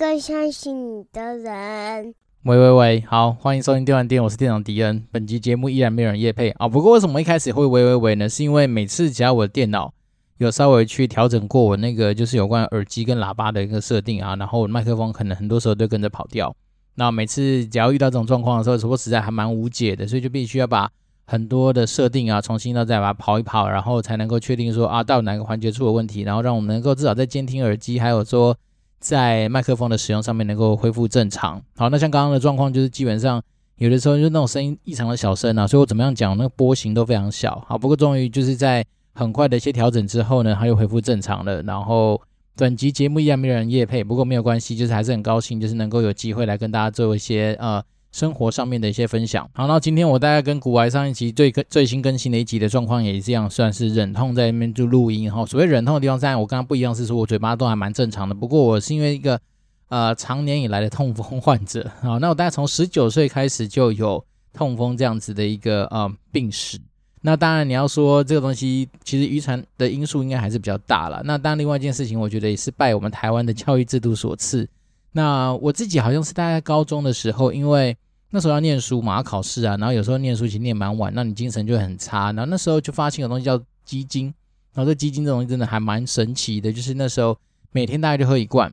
[0.00, 2.14] 更相信你的人。
[2.44, 5.04] 喂喂喂，好，欢迎收听电玩店，我是店长迪恩。
[5.12, 8.26] 本集节目依然没有人夜配啊，不过为什么一开始会喂喂喂呢？
[8.26, 9.92] 是因为每次只要我的电脑
[10.38, 16.56] 有稍微去调整过我那个就是有关耳机跟喇叭的一个设定啊，然后麦克风可能很多时候都跟着跑掉。
[16.94, 20.90] 那每次只要遇到这种状况的时候，说实在还蛮无解的，所以就必须要把
[21.26, 28.56] 很多的设定啊重新到再把它跑一跑，然后才能够确定说啊到哪个环节出了问题，然后让我们能够至少在监听耳机还有说。
[29.00, 31.60] 在麦克风的使用上面能够恢复正常。
[31.76, 33.42] 好，那像刚刚的状况，就是基本上
[33.78, 37.64] 有的时候就那种声音异常的小声啊，所以我怎么样讲，那个波形都非常小。
[37.66, 41.62] 好，不过终于就是在很快的一些调整之后呢，它又恢复正常了。
[41.62, 42.20] 然后
[42.54, 47.82] 本集节目依然没有人夜配，不过没有关系，就是还是很高兴，就是能够有机会来跟大家做一些呃。
[48.12, 49.48] 生活上面的一些分享。
[49.54, 55.46] 好，那今天我大概跟古玩上一集最最新更新的一集的状况也这样，算是忍痛在那边就录音哈。
[55.46, 58.34] 所谓忍痛的地方，在我刚刚不一样是说我嘴巴都还蛮正常的。
[58.34, 59.40] 不过我是因为一个
[59.88, 66.78] 呃长年以来的痛风患者啊，那我大概从十九岁开始就有痛风这样子的一个呃病史。
[67.22, 71.20] 那当然你要说这个东西其实遗传的因素应该还是比较大了。
[71.24, 74.66] 那当然另外一件事情，我觉得也是拜我们台湾的教育制度所赐。
[75.12, 77.96] 那我自己好像是大概高中的时候，因为
[78.30, 82.26] 那时候要念书嘛，要考试啊，然后有时候念书其实念蛮晚，那你精神就很差。
[82.32, 84.32] 然后那时候就发现有东西叫鸡精，
[84.72, 87.36] 然后这鸡精这东西真的还蛮神奇的，就是那时候
[87.72, 88.72] 每天大概就喝一罐，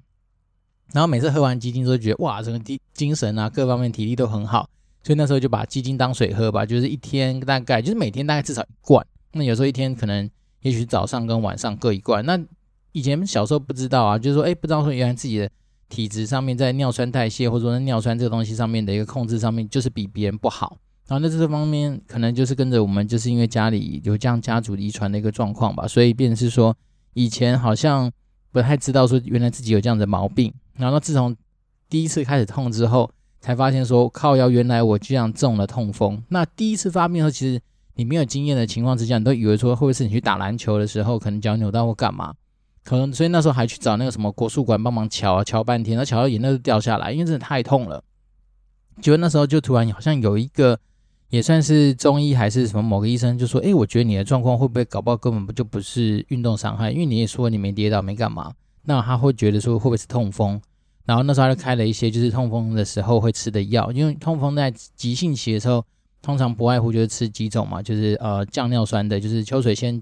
[0.93, 4.69] 然后每次喝完鸡精都觉得哇，整个精精神啊各方面体力都很好，
[5.01, 10.29] 所以那时候就把鸡精当水喝吧，就是一天大概就是每天大概至少一罐，那有时候一天可能
[10.61, 12.23] 也许早上跟晚上各一罐。
[12.23, 12.39] 那
[12.91, 15.49] 以前小时候不知道啊，就是说哎不知道说原来自己的。
[15.89, 20.77] 体质上面，在尿酸代谢或者说尿酸这个东西上面的一个控制上面，就是比别人不好。
[21.07, 26.75] 然后在这方面，可能就是跟着我们，就是因为家里有这样家族遗传的一个状况吧，所以变成是说，
[27.13, 28.11] 以前好像
[28.51, 30.53] 不太知道说原来自己有这样的毛病。
[30.75, 31.33] 然后自从
[31.89, 33.09] 第一次开始痛之后，
[33.39, 36.21] 才发现说靠腰，原来我这样中了痛风。
[36.27, 37.61] 那第一次发病的时候，其实
[37.95, 42.33] 你没有经验的情况之下，你都以为说会不会是你去打篮球的时候，可能脚扭到或干嘛？
[42.87, 48.01] 可能，所以那时候还去找那个什么国术馆帮忙瞧啊，瞧半天，那瞧到眼泪都掉下来，因为真的太痛了。
[49.01, 50.79] 结果那时候就突然好像有一个，
[51.29, 58.53] 也算是中医还是什么某个医生就说：“哎，我觉得你的状况会不会搞不好根本不就不是运动伤害，因为你也说你没跌倒没干嘛，
[58.85, 60.61] 那他会觉得说会不会是痛风？
[61.05, 65.83] 然后那时候他就开了一些就是痛风的时候会吃的药，因为痛风在急性期的时候，
[66.21, 70.01] 通常不外乎就是吃几种嘛，就是呃降尿酸的，就是秋水仙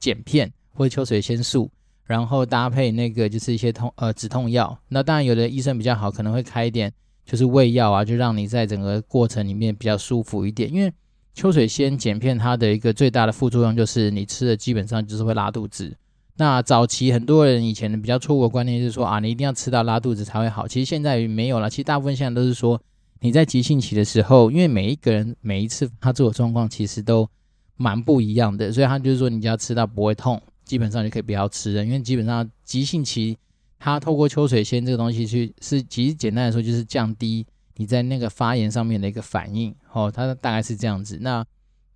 [0.00, 1.68] 碱片或者秋水仙素。”
[2.10, 6.92] 然后搭配那个就是一些痛呃止痛药，那当然有的医生比较好，可能会开一点
[7.24, 10.68] 就是胃药啊，就让你在整个过程里面比较舒服一点。
[10.74, 10.92] 因为
[11.34, 15.96] 秋水仙碱片它的一个最大的副作用就是你吃的基本上就是会拉肚子。
[16.36, 20.66] 那早期很多人以前比较错误的观念就是说啊，你一定要吃到拉肚子才会好。
[20.66, 22.82] 其实现在没有了，其实大部分现在都是说
[23.20, 27.28] 你在急性期的时候，因为每一个人每一次他这种状况其实都
[27.76, 30.42] 蛮不一样的，所以他就是说你只要吃到不会痛。
[30.70, 33.36] 基本上就可以不要吃了，因为基本上急性期，
[33.76, 37.44] 它透过秋水仙这个东西去是，其实简单来说就是降低
[37.74, 41.18] 你在那个发炎上面的一个反应，哦，它大概是这样子。
[41.22, 41.44] 那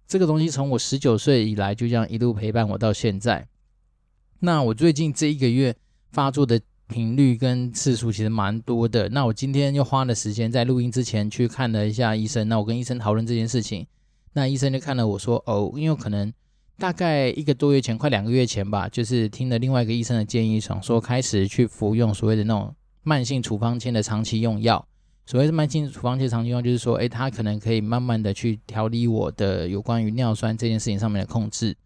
[0.09, 3.47] 这个东西从我十九岁以来就这样一路陪伴我到现在。
[4.41, 5.77] 那我最近这一个月
[6.11, 9.09] 发作的频率跟次数其实蛮多的。
[9.11, 13.87] 那我今天又花了时间在录音之前去看了一下医生，那我跟医生讨论这件事情，
[14.33, 16.33] 那医生就看了我说，哦，因为可能。
[16.77, 24.85] 大概一个多月前，快两个月前吧，就是听了另外一个医生的建议，想说开始去服用所谓的那种慢性处方签的长期用药。
[25.25, 31.77] 所谓的慢性处方签长期用药，就是说，诶，它可能可以慢慢的去调理我的有关于尿酸这件事情上面的控制。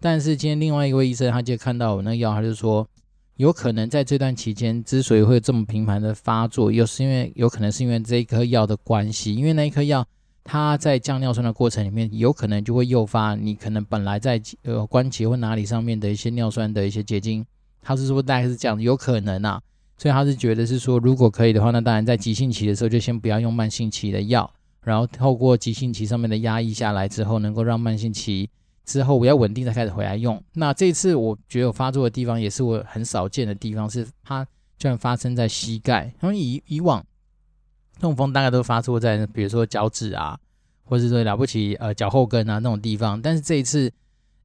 [0.00, 2.88] 但是今天另外一位医生，他就看到我那个药，他就说，
[3.36, 10.06] 有可能在这段期间之所以会这么频繁的发作，又是因为有可能是因为这一颗药的关系，因为那一颗药。
[10.48, 17.44] 它在降尿酸的过程里面，有可能就会诱发你可能本来在呃关节或哪里上面的一些尿酸的一些结晶。
[17.82, 19.60] 他是说大概是这样，有可能啊，
[19.98, 24.48] 所以他是觉得是说，如果可以的话，那当然在急性期的时候就先不要用慢性期的药，
[24.82, 28.48] 然后透过急性期上面的压抑下来之后，能够让慢性期
[28.84, 30.40] 之后比较稳定再开始回来用。
[30.54, 34.44] 那这次我觉得我发作的地方也是我很少见的地方，是它
[34.78, 37.04] 居然发生在膝盖，因为以以往。
[38.00, 40.38] 痛风大概都发作在，比如说脚趾啊，
[40.84, 43.20] 或者是说了不起呃脚后跟啊那种地方。
[43.20, 43.90] 但是这一次，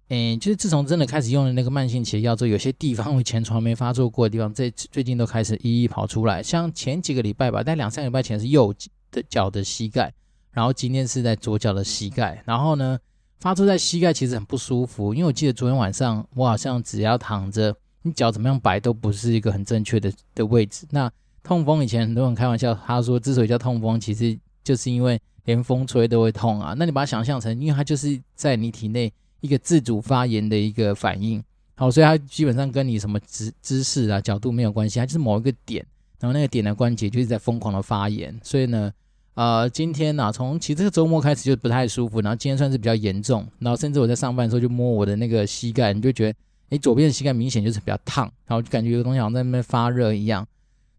[0.09, 6.41] 嗯，就是自从真的开始用了那个慢性期的药之后，有些地方我以前从来没发作过的地方，这最近都开始一一跑出来。
[6.41, 8.73] 像前几个礼拜吧，在两三个礼拜前是右
[9.11, 10.13] 的脚的膝盖，
[10.51, 12.41] 然后今天是在左脚的膝盖。
[12.45, 12.97] 然后呢，
[13.39, 20.87] 发作在膝盖其实很不舒服，因为我记得昨天晚上我好像只要躺着你脚怎么样摆都不是一个很正确的的位置。
[20.89, 21.11] 那
[21.43, 26.75] 痛风以前很多人开玩笑，他说之所以叫痛风，其实就是因为连风吹都会痛啊。
[26.77, 31.43] 那你把它想象成，因为它就是在你体内一个自主发炎的一个反应。
[31.75, 35.83] 好，所以它基本上跟你什么姿姿势啊、角度没有关系，它就是某一个点，
[36.19, 38.39] 然后那个点的关节就是在疯狂的发炎。
[38.43, 38.93] 所以呢，
[39.33, 46.37] 呃，今天呢、啊，从其实这个周末开始就不太舒服，然后今天算是比较严重，然后甚至我在上班的时候就摸我的那个膝盖，你就觉得，
[46.69, 50.47] 诶，左边的膝盖明显就是比较烫，然后就感觉有个东西好像在那边发热一样。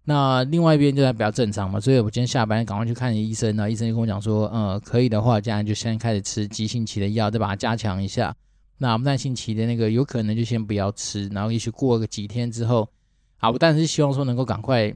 [0.04, 8.34] 那另外一边就在比较正常嘛，所以我今天下班赶快去看医生，然后医生就跟我讲说，呃，可以的话，这样就先开始吃急性期的药，再把它加强一下。
[8.78, 12.88] 那慢性期的那个有可能就先不要吃，然后也许过个几天之后，
[13.36, 14.92] 好，但是希望说能够赶快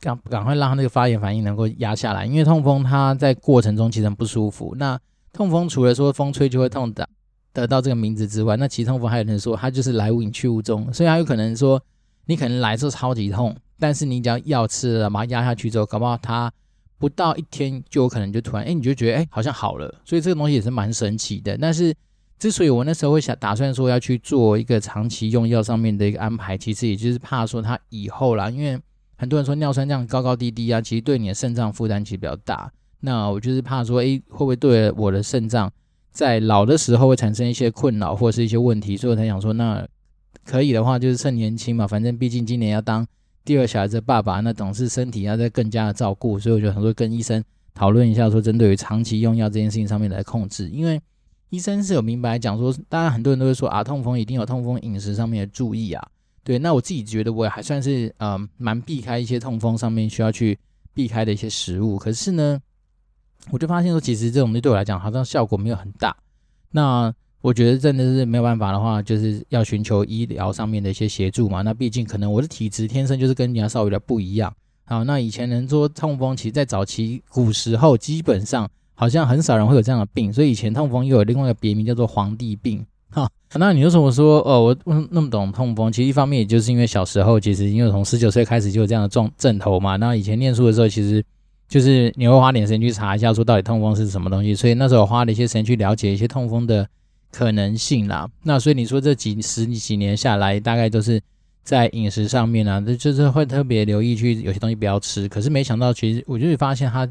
[0.00, 4.74] 赶赶快让他那个发炎反应能够压下来，因为痛风它在过程中其实很不舒服。
[4.76, 5.00] 那
[5.32, 7.08] 痛风除了说风吹就会痛的
[7.54, 11.82] 得到这个名字之外，那其实痛风还有人说它就是来无影去无踪，所以它有可能说
[12.26, 16.52] 你可能来的时候超级痛，但是你只要药吃了，把它压下去之后，搞不好它
[16.98, 21.94] 不到一天就有可能就突然哎你就觉得哎好像好了，所以这个东西也是蛮神奇的，但是。
[22.36, 28.78] 之所以我那时候会想打算说要去做一个长期用药上面的一个安排，其实也就是怕说它以后啦，因为
[29.16, 32.70] 很多人说尿酸这样高高低低啊，其实对你的肾脏负担其实比较大。
[33.00, 35.72] 那我就是怕说，诶，会不会对我的肾脏
[36.10, 38.96] 在老的时候会产生一些困扰或者是一些问题？
[38.96, 39.86] 所以我才想说，那
[40.44, 43.06] 可以的话就是趁年轻嘛，反正毕竟今年要当
[43.44, 46.38] 第二小孩的爸爸，那总是身体要再更加的照顾。
[46.38, 47.44] 所以我就很多跟医生
[47.74, 51.00] 讨论一下，说针对于长期用药这件事情上面来控制，因为。
[51.50, 56.04] 医生是有明白讲说，当然很多人都会说啊，痛风一定有痛风饮食上面的注意啊。
[56.42, 60.58] 对，那我自己觉得我也还算是呃蛮避开一些痛风上面需要去
[60.92, 61.96] 避开的一些食物。
[61.96, 62.60] 可是呢，
[63.52, 66.16] 我就发现说，其实这种东西对我来讲好像效果没有很大。
[66.72, 67.14] 那
[67.44, 71.60] 我觉得真的是没有办法的话，就是要寻求医疗上面的一些协助嘛。
[71.60, 74.50] 那毕竟可能我的体质天生就是跟人家稍微有点不一样。
[74.86, 78.66] 好，那以前人说痛风，其实在早期古时候基本上。
[78.96, 82.86] 好像很少人会有这样的病，所以以前痛风又有另外一个别名叫做皇帝病。
[83.10, 85.90] 哈，那你为什么说哦，我那么懂痛风？
[85.90, 89.96] 其实一方面也就是因为小时候其实因为从十九岁开始就有这样的状症头嘛。
[89.96, 91.20] 那以前念书的时候，其实
[91.68, 94.54] 就是你会花点时间去查一下，说到底痛风是什么东西。
[94.54, 96.88] 所以那时候我花了一些时间去了解一些痛风的
[97.34, 98.28] 可能性啦。
[98.44, 101.20] 那所以你说这几十几年下来，大概都是
[101.64, 105.28] 在饮食上面啊，就是会特别留意去有些东西不要吃。
[105.28, 107.08] 可是没想到，其实我就会发现它。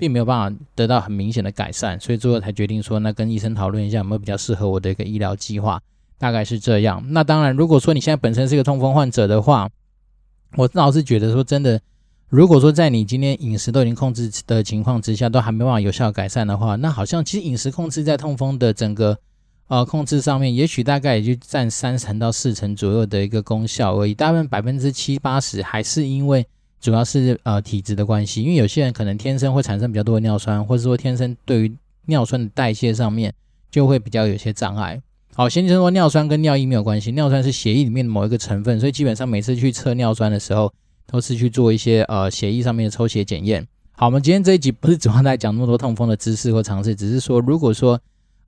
[0.00, 5.78] 并没有办法得到很明显的改善，所以最后才决定说，那跟医生讨论一下有没有比较适合我的一个医疗计划，
[6.16, 7.04] 大概是这样。
[7.10, 9.68] 那当然，如果说你现在本身是一个痛风患者的话，
[10.56, 11.78] 我倒是觉得说真的，
[12.30, 19.18] 如果说在你今天饮食都已经控制的情况之下，都还没办法有效改善的话，那好像其实饮食控制在痛风的整个
[19.70, 26.46] 呃控制上面，也许大概也就占三成到四成左右的一个功效而已，大部分百分之七八十还是因为。
[26.82, 31.76] 主要是呃体质的关系，因为有些人可能天生会产生比较多的尿酸，或者说天生对于
[32.06, 33.30] 尿酸的代谢上面
[33.70, 34.98] 就会比较有些障碍。
[35.34, 40.72] 好，先说尿酸跟尿液没有关系，尿酸是血液里面的某一个成分，所以基本上每次去测尿酸的时候，
[41.06, 43.68] 都是去做一些呃血液上面的抽血检验。
[43.92, 48.00] 好，我们今天这一集不是主要在讲那么多痛风的知识或常识，只是说如果说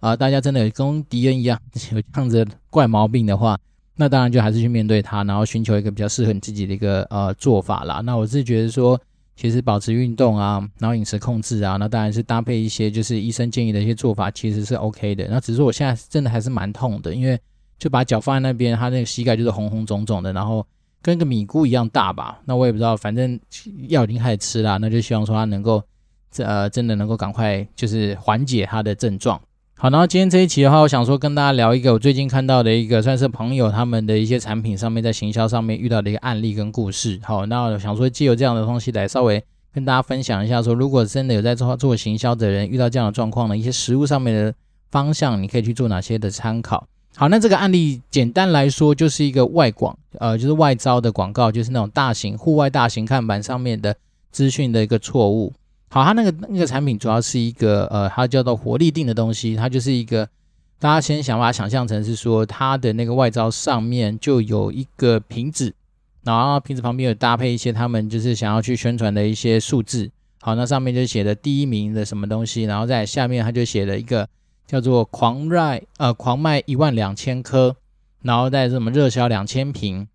[0.02, 1.56] 啊、大家真的跟敌人一样
[1.94, 3.56] 有这样子怪毛病的话。
[3.94, 8.00] 那当然就还是去面对它，然后寻求一个比较适合你自己的一个呃做法啦。
[8.00, 9.00] 那我是觉得说，
[9.36, 15.28] 其实保持运动啊，然后饮食控制啊，那当然是搭配一些就是医生建议的一些做法，其实是 OK 的。
[15.30, 17.38] 那只是我现在真的还是蛮痛的，因为
[17.78, 20.66] 就把脚放在那边，他那个膝盖就是红红肿肿的，然后
[21.00, 22.40] 跟个米糊一样大吧。
[22.46, 23.38] 那我也不知道，反正
[23.88, 25.80] 药已经开始吃了，那就希望说他能够
[26.30, 29.40] 这呃真的能够赶快就是缓解他的症状。
[29.82, 37.18] 好，然后今天这一期的话，我想说跟大家聊一个我最近看到的一个算是朋友他们的一些产品上面在行销上面遇到的一个案例跟故事。
[37.24, 39.42] 好，那我想说借由这样的东西来稍微
[39.74, 44.54] 跟大家分享一下，说如果真的有在做做行销的人遇到这样的状况呢，一些实务上面的
[44.92, 46.86] 方向，你可以去做哪些的参考。
[47.16, 53.96] 好，那这个案例简单来说就是一个外广，呃，就是外招的广告，就是那种大型户外大型看板上面的
[54.30, 55.52] 资讯的一个错误。
[55.94, 60.26] 好，它那个那个产品主要是一个呃，它叫做活力定的东西，它就是一个
[60.78, 65.74] 大家先想把它想象成是说它的那个外招上面就有一个瓶子，
[66.22, 70.10] 然后瓶子旁边有搭配一些他们就是想要去宣传的一些数字。
[70.40, 74.26] 好，那上面就写的第一名的什么东西，然后在下面它就写了一个
[74.66, 77.76] 叫做狂卖呃狂卖一万两千颗，
[78.22, 80.08] 然后在什么热销两千瓶。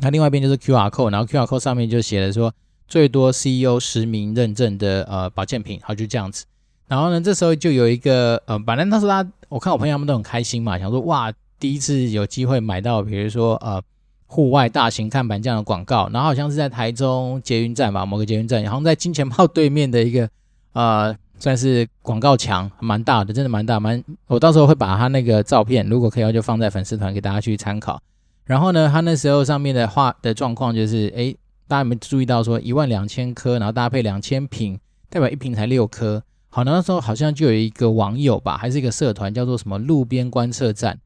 [0.00, 2.54] 那另外一边就是 QR code，然后 QR code 上面就写了说。
[2.86, 6.44] 最多 CEO 实名认证的呃保健品，好，就这样子。
[6.88, 13.82] 然后呢，这时候就有一个呃，反正他说他，我看我朋友他们都很开心嘛，想说哇，第一次有机会买到，比如说呃
[14.26, 20.28] 户外大型看板这样的广告，然后好像是在台中捷运站吧，某个捷运站，然后在金钱豹对面的一个
[20.74, 24.02] 呃，算是广告墙，蛮大的，真的蛮大，蛮。
[24.26, 28.00] 我到时候会把他那个照片，如果可以的话，就放在粉丝团给大家去参考。
[28.44, 31.36] 然后呢，他那时候上面的话的状况就是，诶，
[31.68, 34.78] 大家有没有注意到说一万两千颗，然后搭配两千瓶，
[35.08, 36.22] 代表一瓶才六颗。
[36.48, 40.98] 好，那时候好像就有一个网友吧，还是一个社团，叫做什么路边观测站。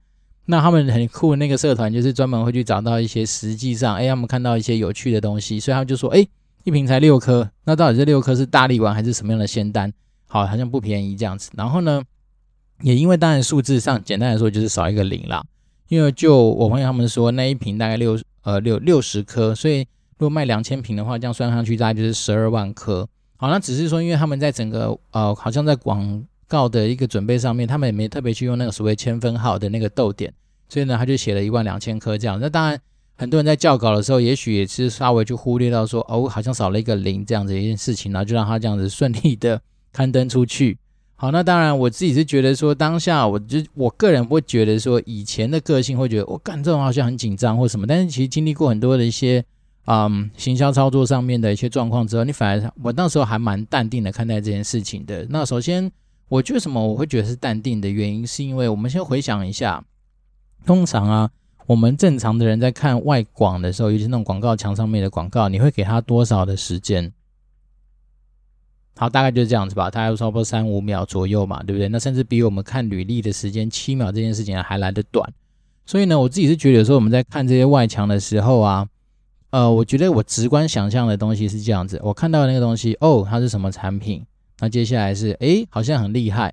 [0.47, 6.27] 那他们很酷的那个社团，就是专门会去找到一些实际上，哎，他们看到一些有趣的东西，所以他们就说，哎，
[6.65, 9.93] 一瓶才六颗，那到底这六颗是大力丸还是什么样的仙丹？
[10.27, 11.51] 好，好像不便宜这样子。
[11.57, 12.03] 然后呢，
[12.83, 15.45] 也因为当然数字上简单来说就是少一个零啦。
[15.89, 19.87] 因为就我朋友他们说，那一瓶大概六呃六六十颗，所以
[20.19, 23.07] 如果卖两千瓶的话，这样算上去大概就是十二万颗。
[23.37, 30.33] 好，那只是说，因为他们在整个呃，好像在广告的一个准备上面，他们也没特别去用那个所谓千分号的那个逗点，
[30.71, 32.41] 所以呢，他就写了一万两千颗这样。
[32.41, 32.81] 那当然，
[33.19, 39.61] 很多人在校稿的时候，也许也是稍微就忽略到说，哦，好像少了一个零这样子一件事情，然后就让他这样子顺利的
[39.93, 40.79] 刊登出去。
[41.17, 49.45] 好，那当然我自己是觉得说，当下我就我个人会觉得说，以前的个性会觉得我干这种好像很紧张或什么，但是其实经历过很多的一些。
[49.89, 55.25] 嗯，行销操作上面的一些状况之后，你反而我那时候还蛮淡定的看待这件事情的。
[55.31, 55.89] 那首先，
[56.29, 59.85] 我觉得什么我会觉得是淡定的原因，是因为我们先回想一下，
[60.65, 61.31] 通常啊，
[61.67, 67.13] 我们正常的人在看外广的时候，尤其那种广告墙上面的广告，你会给他多少的时间？
[68.97, 71.89] 好，大概就是这样子吧，大概差不多三五秒左右嘛，对不对？
[71.89, 75.33] 那甚至比我们看履历的时间七秒这件事情还来得短。
[75.85, 78.89] 所以呢，我自己是觉得说我们在看这些外墙的时候啊。
[79.51, 84.25] 呃，我觉得我直观想象的东西是这样子，我看到的那个东西，哦，它是什么产品？
[84.59, 86.53] 那接下来是，诶，好像很厉害，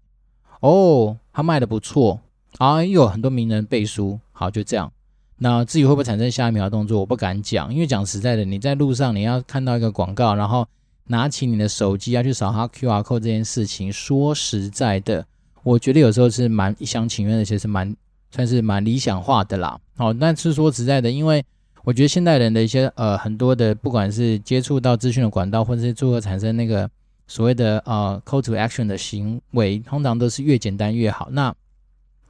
[0.60, 2.20] 哦，它卖的不错，
[2.58, 4.92] 啊，又有，很多名人背书，好，就这样。
[5.38, 10.66] 那至于会不会产生下一秒的动作，我不敢讲，因为讲实在的，你在路上你要看到一个广告，然后
[11.08, 15.26] 拿起你的手机要去扫它 QR code 这件事情，说实在的，
[15.64, 17.94] 我觉得有时候是蛮一厢情愿的，其实蛮
[18.32, 19.78] 算是蛮理想化的啦。
[19.98, 21.44] 好，但是说实在的，因为
[21.86, 26.90] 我觉得现代人的一些呃很多的，不管是接触到资讯的管道，或者是如何产生那个
[27.28, 31.28] 所谓的呃 call to action 的行为，通常都是越简单越好。
[31.32, 31.54] 那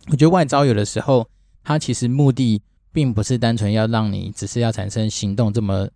[0.07, 1.27] 我觉得外招有的时候，
[1.63, 2.59] 它其实目的
[2.91, 5.87] 并不是单纯要让你只是要产生行动这么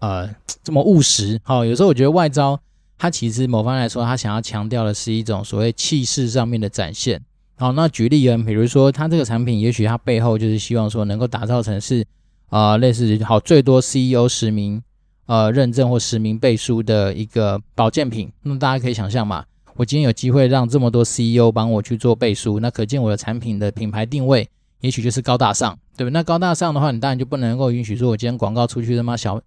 [0.00, 0.28] 呃
[0.64, 1.40] 这么务实。
[1.44, 2.58] 好、有时候我觉得外招
[2.98, 7.22] 它其实某方来说，它想要强调的是一种所谓气势上面的展现。
[7.54, 12.04] 好，那举例啊，比如说它这个产品，也许它背后就是希望说能够打造成是。
[12.50, 14.82] 啊、呃，类似好最多 CEO 实名
[15.26, 24.48] 呃认证或实名背书的一个保健品，那么大家可以想象嘛，我今天有机会让这么多 CEO 帮我去做背书，那可见我的产品的品牌定位
[24.80, 26.12] 也许就是高大上，对不对？
[26.12, 29.40] 那高大上的话，你当然就不能够允许说我今天广告出去他妈小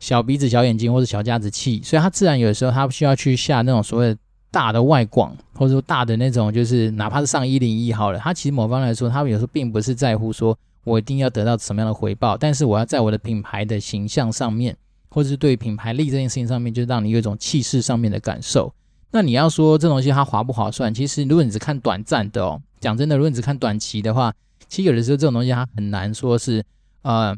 [0.00, 4.16] 小鼻子小眼睛或者小家子气，所以他自然有的时候他需要去下那种所谓
[4.50, 10.58] 大的外广，或者说大的那种就是哪怕是上一零一好了，他其实某方来说，他们有时候并不是在乎说。
[10.84, 12.36] 我一定要得到什么样的回报？
[12.36, 14.76] 但是我要在我的品牌的形象上面，
[15.08, 18.72] 或者是对品牌力这件事情上面，就让你有一种气势上面的感受。
[19.10, 20.92] 那你要说这东西它划不划算？
[20.92, 24.34] 其实如果你只看短暂的哦，讲真的，如果你只看短期的话，
[24.68, 26.64] 其实有的时候这种东西它很难说是
[27.02, 27.36] 呃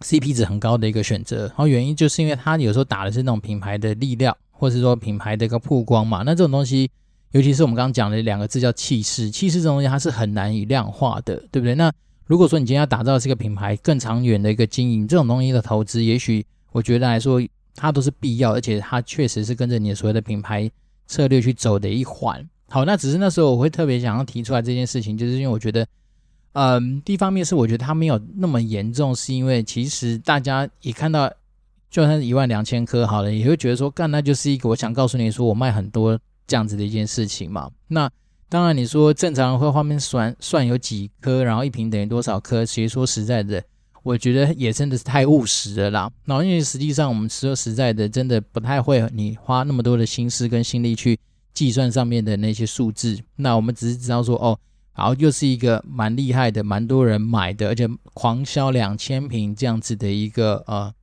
[0.00, 1.46] CP 值很高的一个选择。
[1.48, 6.22] 然后原因就是因为它有时候打的是那种品牌的力量，或是说品牌的一个曝光嘛。
[6.24, 6.90] 那这种东西，
[7.32, 11.74] 尤其是我们刚刚讲的两个字叫气势，气势这种东西它是很难以量化的，对不对？
[11.74, 11.92] 那
[12.26, 17.40] 如果说你今天要打造这个品牌更长远的一个经营，这种东西的投资，也许我觉得来说
[17.74, 20.68] 它都是必要，而且它确实是跟着你所谓的品牌
[21.06, 22.44] 策略去走的一环。
[22.68, 25.86] 好，那只是那时候我会特别想要提出来这件事情，就是因为我觉得，
[26.54, 31.32] 嗯，第一方面是我觉得它没有那么严重，是因为其实大家一看到
[31.88, 37.70] 就算是一万两千颗好了，也会觉得说，干，那就是一个我想告诉你说我卖很多这样子的一件事情嘛。
[37.86, 38.10] 那
[38.48, 42.64] 当然，你说正常会画面算算有几颗，然后一瓶等于多少颗？
[42.64, 43.60] 其实说实在的，
[44.04, 46.10] 我觉得也真的是太务实了啦。
[46.24, 51.18] 然后因为实际上我们说实在的，真的不太会你花那么多的心思跟心力去
[51.52, 53.18] 计算上面的那些数字。
[53.34, 54.56] 那我们只是知道说，哦，
[54.92, 60.94] 好又是一个蛮厉害的、蛮多人买的，而且狂销两千瓶这样子的一个呃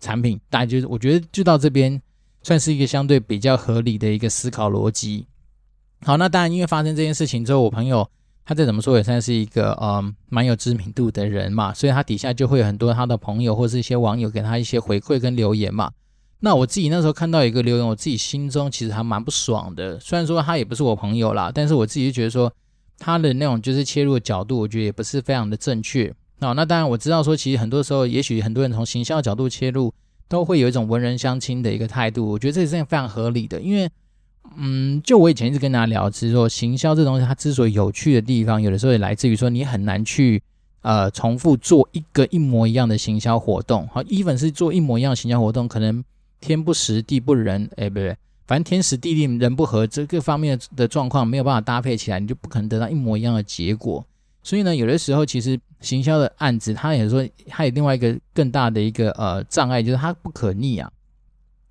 [0.00, 0.40] 产品。
[0.50, 2.02] 大家就是我觉得就到这边
[2.42, 5.24] 算是一个相对比较合理的一个思考逻辑。
[6.06, 8.06] 好，那当然，因为发生这件事情之后，我朋友
[8.44, 15.90] 他再怎么说也算是一个嗯蛮有知名度的人嘛，所以他底下就会有很多他的朋友或是一些网友给他一些回馈跟留言嘛。
[16.40, 19.98] 那我自己那时候看到一个留言，我自己心中其实还蛮不爽的。
[19.98, 22.52] 虽然说他也不是我朋友啦，但是我自己就觉得说
[22.98, 26.14] 他的那种就是切入的角度，我觉得也不是非常的正确。
[26.40, 29.90] 哦，那当然我知道说，其实很多时候，也许很多人从行销角度切入，
[30.28, 32.28] 都会有一种文人相亲的一个态度。
[32.28, 33.88] 我觉得这是非常合理的，因为，
[34.56, 40.42] 嗯，就我以前一直跟大家聊，是说行销这东西，它之所以有趣的地方，有的时候也来自于说你很难去
[40.82, 43.88] 呃重复做一个一模一样的行销活动。
[43.88, 46.04] 好，even 是做一模一样的行销活动，可能
[46.40, 48.16] 天不时地不仁，哎，不对。
[48.46, 54.04] 反正天时地利人不和，这个方面的状况没有办法搭配起来，你就不可能得到一模一样的结果。
[54.42, 60.92] 所以呢，有的时候其实行销的案子，它也说它有另外一个更大的一个呃障碍，就是它不可逆啊。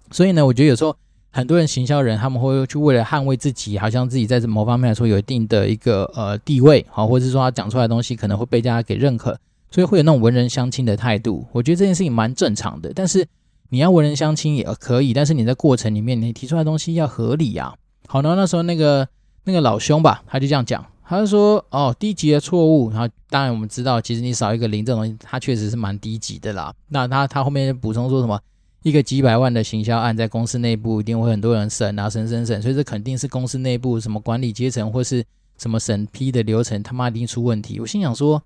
[0.10, 0.98] 所以呢，我觉得有时候
[1.34, 9.38] 很多人行销人他们会去为了捍卫自己，好像自己在某方面来说有一定的一个呃地位，好，或者是说他讲出来的东西可能会被大家给认可，
[9.70, 11.46] 所以会有那种文人相亲的态度。
[11.52, 13.28] 我觉得这件事情蛮正常的，但是。
[13.70, 17.74] 你要文人相亲也可以，但是你在过程里面，你提出来的东西要合理呀、啊。
[18.06, 19.08] 好，然后那时候那个
[19.46, 26.72] 那个老兄吧，他就这样讲，他就说：“哦，低级的错误。”然后当然我们知道，其实你少一个零这种东西，它确实是蛮低级的啦。
[26.90, 28.40] 那他他后面补充说什么？
[28.84, 35.25] 一个几百万的行销案，在公司内部一定会很多人审啊，审审审，所以这肯定是公司内部什么管理阶层或是
[35.58, 37.80] 什么审批的流程，他妈一定出问题。
[37.80, 38.44] 我心想说，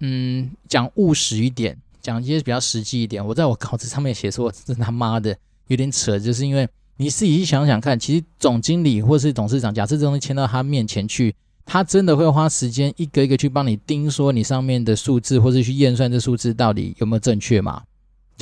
[0.00, 1.78] 嗯，讲务实一点。
[2.02, 5.36] 讲一些比较实际一点，我在我稿子上面写说，这他妈的
[5.68, 11.32] 有点扯，就是因为你自己去想想看，其实总经理或是董事长，假设这东西签到他面前去，
[11.64, 17.80] 他真的会花时间一个一个去帮你盯说你上面的数字，或是去验算这数字到底有没有正确吗？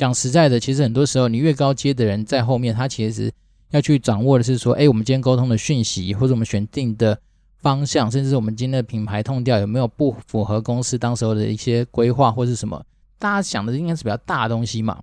[0.01, 3.31] 讲实在的，其实很多时候你越高阶的人在后面，他其实
[3.69, 7.15] 要去掌握的是说，哎，我们今天沟通的讯息，或者我们选定的
[7.59, 12.83] 方向，甚至我们今天的品牌痛调有没有不符合公司当时候的一些规划或是什么。
[13.19, 14.99] 大家想的应该是比较大的东西嘛，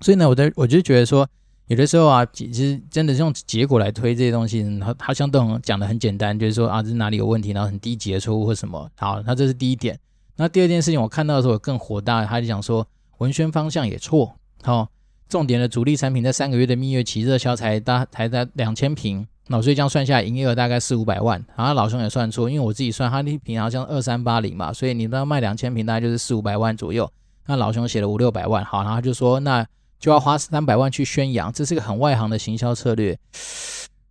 [0.00, 1.24] 所以呢，我的我就觉得说，
[1.68, 4.66] 有的时候啊，其实真的是用结果来推这些东西，
[4.98, 8.90] 好像都很讲的很简单，就是说啊，这哪里有问题，然后很低级的错误或什么。
[8.96, 9.96] 好，那这是第一点。
[10.34, 12.84] 那第二件事情，我看到的时候更火大，他就讲说
[13.18, 14.34] 文宣方向也错。
[14.62, 14.88] 好、哦，
[15.28, 21.44] 重点的主力产品在三个月的蜜月期热销才大才在两千瓶，那所以这样算下来，营业额大概四五百万。
[21.56, 27.10] 然后老兄也算错，因为我自己算，他那瓶好像二三八零嘛，所以你都要卖两千瓶，大概就是四五百万左右。
[27.46, 29.66] 那老兄写了五六百万，好，然后就说，那
[29.98, 33.18] 就要花三百万去宣扬，这是个很外行的行销策略。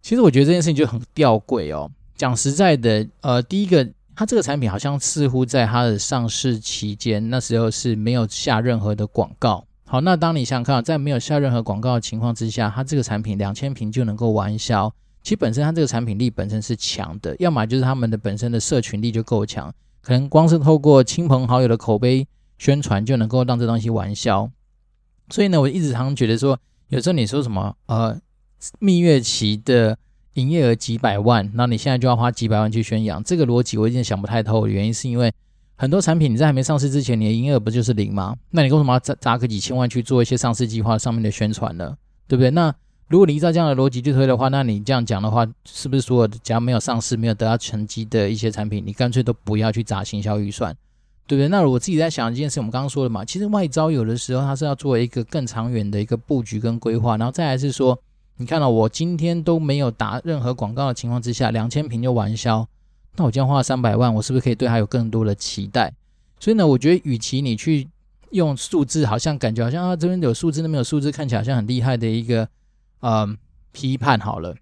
[0.02, 1.92] 其实我觉得这件事情就很吊诡哦。
[2.16, 9.64] 讲实在的，呃，第一个，它这个产品好像似乎在它的上市期间，那时候是没有下任何的广告。
[9.86, 22.28] 好，那当你想想看，在没有下任何广告的情况之下，它这个产品两千瓶就能够完销，其实本身它这个产品力本身是强的，要么就是他们的本身的社群力就够强，可能光是透过亲朋好友的口碑。
[22.60, 24.50] 宣传就能够让这东西完销，
[25.30, 28.20] 所以呢，我一直常觉得说，有时候你说什么呃，
[28.80, 29.96] 蜜月期的
[30.38, 34.72] 营业额几百万，那你现在就要花几百万去宣扬，这个逻辑我已经想不太透的。
[34.72, 35.34] 原因是因为
[35.76, 38.36] 很多产品你在还没上市之前，你的营业额不就是零吗？
[38.52, 41.98] 那你为什么要砸砸个几千万去做一些上市计划上面的宣传呢？
[42.28, 42.52] 对不对？
[42.52, 42.72] 那
[43.08, 50.76] 如果你依照这样的逻辑去推的话，那你这样讲的话，是不是所有只要没有上市、没有得到成绩的一些产品，你干脆都不要去砸行销预算？
[51.26, 51.48] 对不对？
[51.48, 57.98] 那我自己在想一件事，我们刚刚说的嘛，其实外招有的时候它是要做一个更长远的一个布局跟规划，然后再来是说，
[58.38, 62.68] 你看到我今天都没有打任何广告的情况之下，两千瓶就完销，
[63.16, 65.94] 那我今天花了三百万，我是不是可以对它有更多的期待？
[66.40, 67.88] 所以呢，我觉得与其你去
[68.32, 72.48] 用数字，好像感觉好像啊这边有数字，那边有数字，看起来好像很厉害的一个
[73.00, 73.28] 呃
[73.72, 74.56] 批判好了，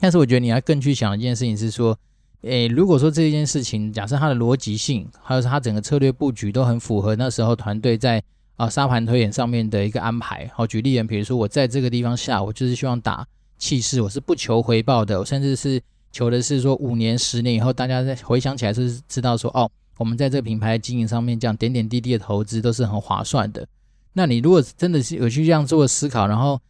[0.00, 1.98] 但是我觉得你要更去想一件事情是说。
[2.42, 8.22] 诶，如果说这件事情，假设它的逻辑性，还有它整个策略布局都很符合那时候团队在
[8.60, 10.46] 啊沙盘推演上面的一个安排。
[10.54, 15.80] 好，举例人，比如说我在这个地方下，我就是希望打气势，我是不求回报的，甚至是
[16.12, 23.66] 求的是说五年、十年以后，大家再回想起来是知道说，哦，我们在这个品牌经营上面这样点点滴滴的投资都是很划算的。
[24.12, 26.60] 那你如果真的是有去这样做思考，然后。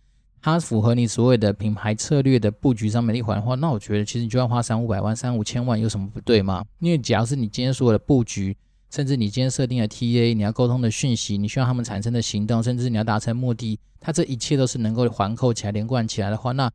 [0.43, 6.65] 它符合你所谓的品牌策略的布局上面的一环的话，那我觉得其实你就要花三五百万、三五千万有什么不对吗？
[6.79, 8.57] 因为假如是你今天所有的布局，
[8.91, 16.71] 甚至你今天设定的 TA，你要沟通的讯息，你需要他们产生的行动，甚至你要达成目的，它这一切都是能够环扣起来、连贯起来的话，那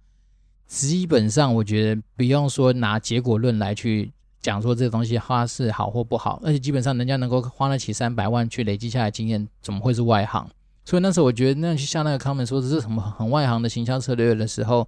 [0.66, 10.50] 基本上我觉得不用说拿结果论来去讲说这个东西它是好或不好，而且基本上人家能够花得起三百万去累积下来经验，怎么会是外行？
[10.86, 14.88] 所以那时候我觉得那去下那个 comment 说这是什么很外行的行销策略的时候，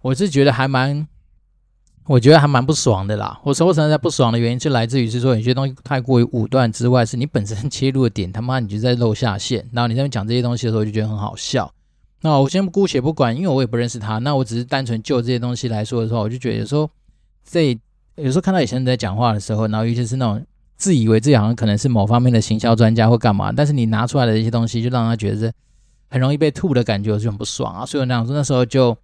[0.00, 1.06] 我是觉得还蛮，
[2.10, 3.40] 我觉得还蛮不爽的啦。
[3.44, 11.72] 我说我实在不爽的原因就来自于是说有些东西太过于武断之外，是你本身切入的点他妈你就在露下线，然后你在讲这些东西的时候就觉得很好笑。
[12.22, 16.90] 那我先姑且不管，因为我也不认识他，那我只是单纯就这些东西来说的时候，我就觉得有时候
[17.48, 17.78] 这
[18.16, 20.44] 有时候看到以前人在讲话的时候，然后尤其是那种。
[20.76, 25.52] 自以为自己好像可能是某方面的行销专家或干嘛，但是你拿出来的一些东西，就让他觉得是
[26.08, 27.86] 很容易被吐的感觉，我就很不爽啊。
[27.86, 28.96] 所以我那样说，那时候就。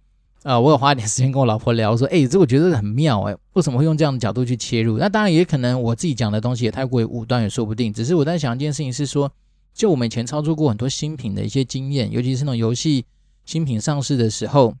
[0.47, 4.97] 呃，我有花一点时间跟我老婆聊，说，哎，这我觉得很妙，哎，为什么会用这样的角度去切入？
[4.97, 7.91] 那当然也可能我自己讲的东西也太过于武断，也说不定。
[7.91, 9.29] 只是我在想一件事情是说，
[9.73, 13.03] 就我们以前操作过很多新品的一些经验，尤其是那种游戏
[13.43, 14.73] 新品上市的时候，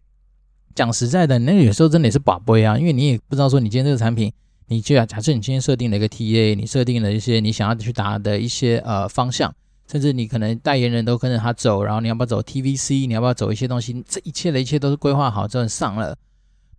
[0.73, 4.31] 讲实在的，那个有时候真的也是宝贝啊，因为你也不知道说你今天这个产品，
[4.67, 9.53] 你就要假设你今天设定了一个 TA，你设定了一些你想要去达的一些呃方向。
[9.89, 13.07] 甚至你可能代言人都跟着他走，然后你要不要走 TVC？
[13.07, 14.03] 你要不要走一些东西？
[14.07, 16.15] 这一切的一切都是规划好之后上了。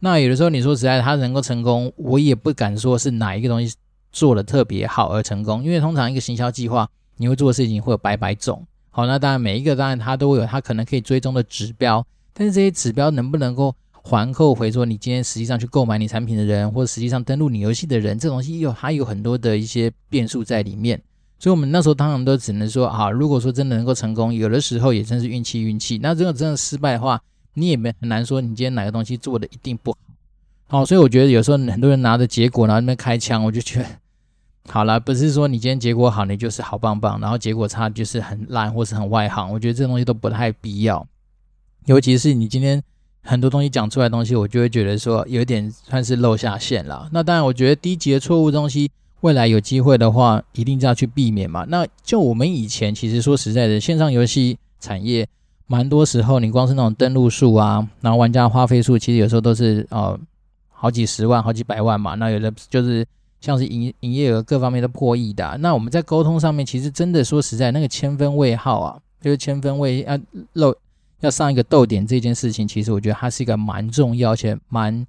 [0.01, 3.75] 那有的时候你说实在，他能够成功，我也不敢说是哪一个东西
[4.13, 8.65] 做的特别好而成功，因为通常一个行销计划你会做的事情会有百百种。
[8.91, 21.01] 好，那当然每一个当然它都会有它可能可以追踪的指标，但是这些指标能不能够环扣回说你今天实际上去购买你产品的人，或者实际上登录你游戏的人，这东西有还有很多的一些变数在里面。
[21.41, 25.97] 所以，我们那时候当然都只能说啊，如果说真的能够成功，有的时候也真是运气运气。
[26.03, 27.21] 那如果真的失败的话，
[27.55, 29.99] 你也没很难说你今天哪个东西做的一定不好。
[30.67, 33.87] 好，所以我觉得有时候很多人拿着结果然后那边开枪，我就觉得
[34.69, 39.51] 好了，不是说你今天结果好，你就是好棒棒，然后结果差就是很烂或是很外行。
[39.53, 41.07] 我觉得这东西都不太必要。
[41.87, 42.83] 尤其是你今天
[43.23, 47.09] 很多东西讲出来东西，我就会觉得说有点算是露下线了。
[47.13, 48.91] 那当然，我觉得低级的错误东西。
[49.21, 51.65] 未来有机会的话，一定要去避免嘛。
[51.69, 55.27] 那就我们以前其实说实在的，线上游戏产业
[55.67, 60.19] 蛮多时候，你光是那种登录数啊，然后玩家花费数，其实有时候都是呃
[60.71, 62.15] 好几十万、好几百万嘛。
[62.15, 63.05] 那有的就是
[63.41, 65.57] 像是营营业额各方面都破亿的。
[65.59, 70.19] 那我们在沟通上面，其实真的说实在，那个千分位号啊，就是千分位要
[70.53, 70.75] 漏
[71.21, 75.07] 要上一个逗点这件事情，其实我觉得它是一个蛮重要且蛮。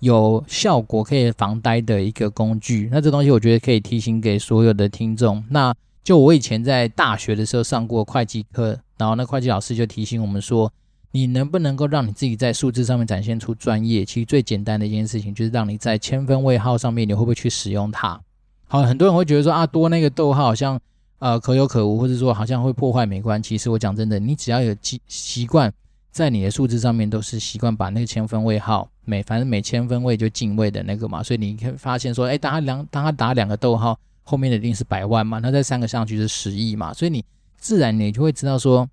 [0.00, 5.44] 有效果可以防呆的一个工具，那这东西我觉得可以提醒给所有的听众。
[5.50, 10.72] 那就我以前在大学的时候上过会计课，然后那会计老师就提醒我们说，
[11.12, 14.04] 你能不能够让你自己在数字上面展现出专业？
[14.04, 18.18] 其实最简单的一件事情就是让你在千分位号上面，你会不会去使用它？
[18.66, 20.80] 好，很多人会觉得说啊，多那个逗号好像
[21.18, 23.42] 呃可有可无，或者说好像会破坏美观。
[23.42, 25.70] 其实我讲真的，你只要有习习惯。
[26.12, 37.24] 在你的数字上面都是习惯把那个千分位号每反正每千分位就进位的那个嘛，所以你可以发现说，哎，当他两当他打两个逗号，后面的一定是百万嘛，那这三个上去是十亿嘛，所以你
[37.58, 38.88] 自然你就会知道说，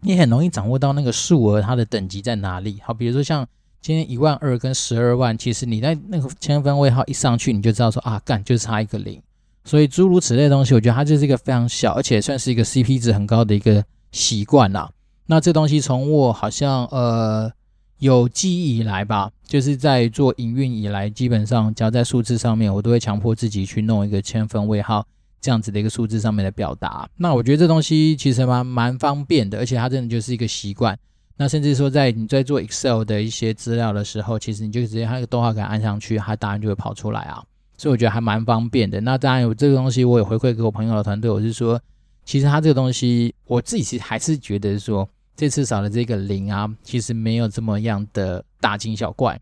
[0.00, 2.78] 你很容易掌握到那个数额它的等级在哪里。
[2.84, 3.46] 好，比如说像
[3.80, 9.22] 今天一万二跟十二万，其实你在那个千分位号一上去，你就知道说啊，干就差一个零。
[9.64, 14.90] 所以诸如此类的东西，我觉得它就是一个非常小，而且算是一个 CP 值很高的一个习惯啦。
[15.26, 17.52] 那这东西从我好像呃
[17.98, 25.04] 有记忆以来吧，就是在做营运以来，基本上只要在数字上面，我都会强迫自己去弄一个千分位号
[25.40, 27.08] 这样子的一个数字上面的表达。
[27.16, 30.96] 那我觉得这东西其实蛮蛮方便的，而且它真的就是一个习惯。
[31.38, 37.42] 那甚至说在你在做 Excel 的一些资料的时候，其实你就直接它那个逗号杆按上去，它答案就会跑出来啊。
[37.78, 39.00] 所以我觉得还蛮方便的。
[39.00, 41.80] 那当然有这个东西，我也回馈给我朋友的团队，我是说，
[42.26, 45.08] 其实它这个东西，我自己其实还是觉得说。
[45.36, 49.40] 这次少了这个零啊，其实没有这么样的大惊小怪，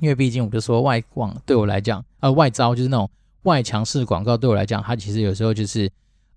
[0.00, 3.10] 因为毕竟我就说外广对我来讲，呃，外招就是那种
[3.42, 5.90] 外强势广告对我来讲，它其实有时候就是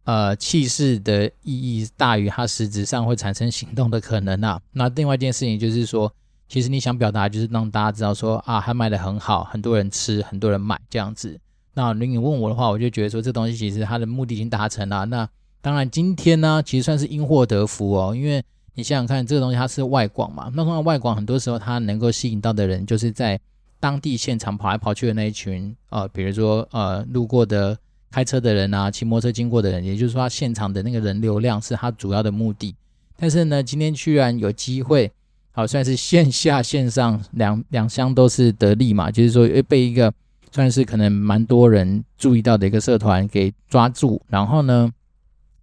[0.03, 4.59] 呃气势的意义大于它实质上会产生行动的可能啊。
[4.71, 6.11] 那另外一件事情就是说，
[6.47, 11.39] 其实你想表达就是让大家知道说啊，它卖得很好，很多人吃，很多人买这样子。
[11.73, 15.05] 那如果你问我的话，我就觉得说这东西其实它的目的已经达成了。
[15.05, 15.29] 那
[15.61, 18.43] 当然今天呢，其实算是因祸得福哦，因为。
[18.73, 20.49] 你想想看，这个东西它是外广嘛？
[20.55, 23.37] 那通常外广很多时候它能够吸引到的人，就是在
[23.81, 27.77] 当地现场跑来跑去的那一群，呃，比如说呃路过的
[28.09, 32.73] 开车的人啊，骑摩托车经过的人，也就是说，他现场的那个人流量是他主要的目的。
[33.17, 35.11] 但是呢，今天居然有机会，
[35.51, 40.13] 好算是线下线上两两相都是得利嘛，就是说被一个
[40.51, 44.89] 算是可能蛮多人注意到的一个社团给抓住，然后呢，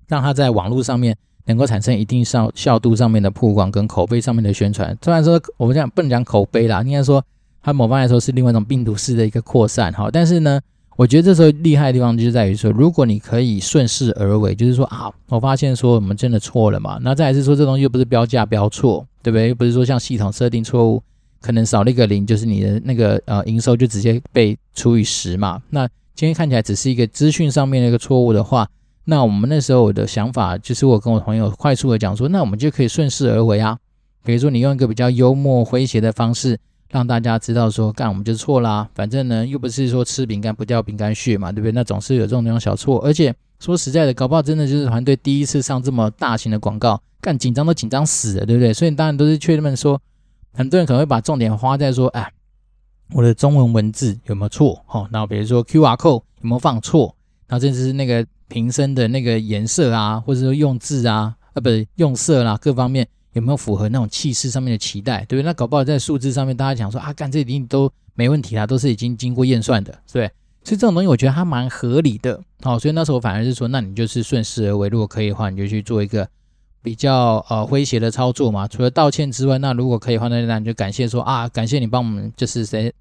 [0.07, 1.16] 让他在网络上面。
[1.49, 7.25] 能够产生一定效效度上面的曝光跟口碑上面的宣传，虽然说我们讲不能讲口碑啦，应该说
[7.63, 10.11] 它某方来说是另外一种病毒式的一个扩散哈。
[10.13, 10.61] 但是呢，
[10.95, 19.49] 我觉得这时候厉害的地方就在于说，如果你可以顺势而为，就是说啊，我发现说我们真的错了嘛，那再来是说这东西又不是标价标错，对不对？
[19.49, 21.03] 又不是说像系统设定错误，
[21.41, 25.63] 可能少了一个零，就是你的那个呃营收就直接被除以十嘛。
[25.71, 28.69] 那今天看起来只是一个资讯上面的一个错误的话。
[29.11, 33.79] 那我们那时候我的想法就是，我跟我朋友快速的讲说，那我们就可以顺势而为啊。
[34.23, 38.87] 比如说，你用一个比较幽默诙谐的方式让大家知道说，干我们就错啦。
[38.94, 41.73] 反正呢，又不是说吃饼干不掉饼干屑嘛，对不对？
[41.73, 43.01] 那总是有这种那种小错。
[43.03, 48.75] 而且说实在的，搞不好真的就是团队第一次上这么大型的广告，干紧张都紧张死了，对不对？
[48.75, 49.99] 所以当然都是确认说，
[50.53, 52.31] 很多人可能会把重点花在说，哎，
[53.14, 54.83] 我的中文文字有没有错？
[54.85, 57.14] 好，那比如说 QR code 有没有放错？
[57.49, 63.09] 然后甚至是那个瓶身的那个颜色啊，或者说用字啊，呃，不是用色啦，各方面。
[63.35, 65.47] 有没有符合那种气势上面的期待，对不对？
[65.47, 70.29] 那搞不好在数字上面，大家讲说啊，干这一定都没问题啦，都是已经经过验算的，对。
[70.65, 76.27] 所以这种东西我觉得它蛮合理的，好，所以那时候反而是说，那你就是顺势而为，如果可以的话，你就去做一个
[76.83, 78.67] 比较呃诙谐的操作嘛。
[78.67, 82.93] 除了道歉之外，那如果可以的话，那那你就感谢说啊，感谢你帮我们就是谁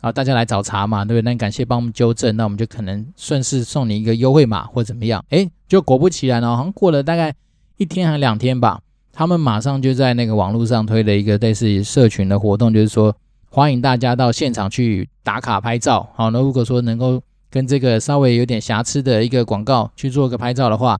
[0.00, 1.22] 啊，大家来找茬嘛，对不对？
[1.22, 7.34] 那感谢帮我们纠正，那我们就可能顺势送你一个优惠码或怎么样，诶，就果不其然哦，好像过了大概
[7.78, 8.80] 一天还两天吧。
[9.12, 13.12] 他们马上就在那个网络上推了一个类似于社群的活动，就是说
[13.50, 16.08] 欢迎大家到现场去打卡拍照。
[16.14, 20.96] 好，那如果说能够跟这个稍微有点瑕疵的一个广告去做个拍照的话，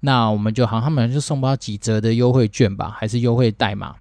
[0.00, 3.94] 那我们就好像他们就送不到几折的优惠券吧，还是优惠代码。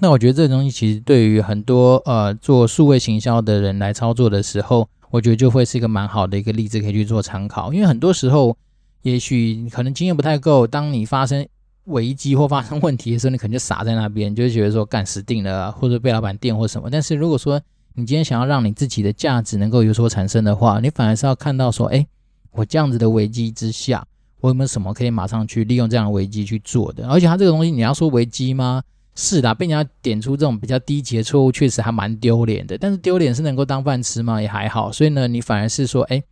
[0.00, 7.72] 那我觉得这东西其实对于很多呃做数位行销的人来操作的时候，我觉得就会是一个蛮好的一个例子可以去做参考。
[7.72, 8.56] 因为很多时候，
[9.02, 11.46] 也许可能经验不太够，当你发生
[11.84, 16.90] 危机或发生问题的时候，你可能就傻在那边，就会觉得说干死定了，或者被老板电或什么。
[16.90, 17.60] 但是如果说
[17.94, 22.04] 你今天想要让你自己的价值能够有所产生的话，你反而是要看到说，哎，
[22.50, 24.04] 我这样子的危机之下，
[24.40, 27.08] 我有没有什么可以马上去利用这样的危机去做的？
[27.08, 28.82] 而且它这个东西，你要说危机吗？
[29.14, 32.76] 是的，被人家点出这种比较低级的错误，确实还蛮丢脸的。
[32.78, 34.40] 但是丢脸是能够当饭吃吗？
[34.40, 34.90] 也还好。
[34.90, 36.22] 所以呢，你反而是说，哎。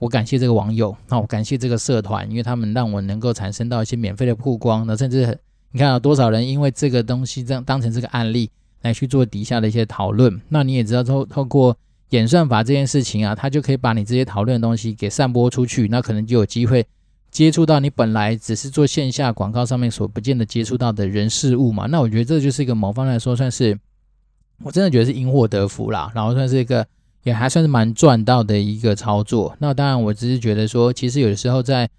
[0.00, 5.36] 我感谢这个网友，那我感谢这个社团，因为他们让我能够产生到一些免费的曝光，那甚至
[5.72, 8.48] 你看到多少人因为这个东西这样当成这个案例
[8.82, 11.76] 来去做底下的一些讨论，那你也知道透透过
[12.10, 16.86] 演算法这件事情啊，它就可以把你这些讨论的东西给散播出去，那可能就有机会
[17.30, 23.78] 接触到你本来只是做线下广告上面所不见得接触到的人事物嘛，那我觉得这就是一个某方来说算是，
[24.62, 26.86] 我真的觉得是因祸得福啦，然后算是一个。
[27.24, 29.54] 也还算是蛮赚到的一个操作。
[29.58, 31.90] 那当然，我只是觉得说，其实有的时候在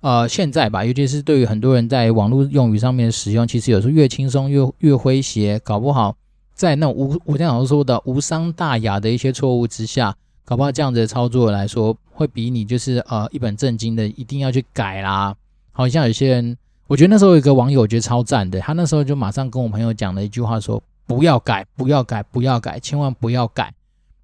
[0.00, 6.16] 呃现在吧，尤其是对于很多人在网络用语上面使用，其实有时候越轻松越越诙谐，搞不好
[6.52, 15.36] 在那种无我经常说的无伤大雅的一些错误之下，搞不好这样子的操作来说，会比你就是呃一本正经的一定要去改啦。
[15.72, 23.72] 好像有些人，我觉得那时候有一个网友我觉得超赞的，他那时候就马上跟我朋友讲了一句话说：不要改，不要改，不要改，千万不要改。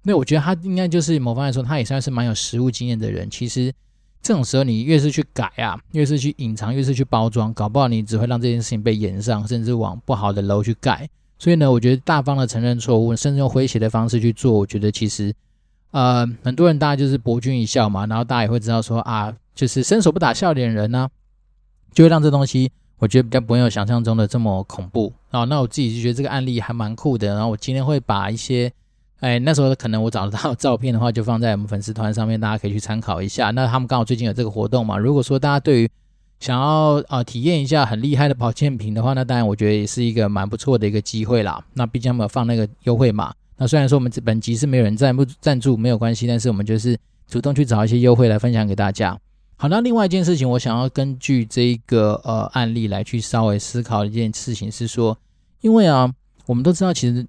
[0.01, 3.29] 那我觉得他应该就是某方面来说，他也算是蛮有实务经验的人。
[3.29, 3.71] 其实
[4.21, 11.07] 这种时候，你越是去改啊，越是去隐藏，越是去包装，搞不好你只会让这件事情被炎上，甚至往不好的楼去改。
[11.37, 15.33] 所以呢，我觉得大方的承认错误，甚至用诙谐的方式去做，我觉得其实
[15.93, 21.07] 呃，很多人大家就是博君一笑嘛，然后大家也会知道说啊，就是伸手不打笑脸人呢、
[21.93, 25.43] 就会让这东西我觉得比较不会有想象中的这么恐怖啊。
[25.45, 28.71] 那我自己就觉得这个案例还蛮酷的，然后我今天会把一些。
[29.19, 33.51] 哎，那时候可能我找得到照片的话，就放在我们粉丝团上面，大家可以去参考一下。
[33.51, 34.97] 那他们刚好最近有这个活动嘛？
[34.97, 35.89] 如果说大家对于
[36.41, 41.63] 想要啊、体验一下很厉害的保健品的话，那当然我觉得也是一个蛮不错的一个机会啦。
[41.73, 43.33] 那毕竟我们有放那个优惠码。
[43.57, 49.17] 那虽然说我们这本集是没有人赞不赞助没有关系，但是我们就是主动去找一些优惠来分享给大家。
[49.55, 55.17] 好，那另外一件事情，我想要根据这一个呃案例来去稍微思考一件事情是说，
[55.61, 56.11] 因为啊，
[56.45, 57.25] 我们都知道其实。